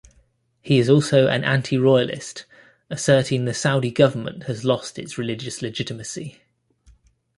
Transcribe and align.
He 0.63 0.79
is 0.79 0.89
also 0.89 1.27
an 1.27 1.43
anti-royalist, 1.43 2.45
asserting 2.89 3.45
the 3.45 3.53
Saudi 3.53 3.91
government 3.91 4.45
has 4.45 4.65
lost 4.65 4.97
its 4.97 5.19
religious 5.19 5.61
legitimacy. 5.61 6.41